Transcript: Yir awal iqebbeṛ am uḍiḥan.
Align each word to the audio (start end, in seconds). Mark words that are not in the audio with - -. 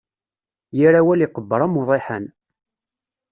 Yir 0.77 0.93
awal 0.99 1.19
iqebbeṛ 1.25 1.61
am 1.65 1.79
uḍiḥan. 1.81 2.25